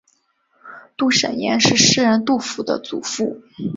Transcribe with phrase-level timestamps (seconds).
[0.97, 3.43] 杜审言是诗人杜甫的祖父。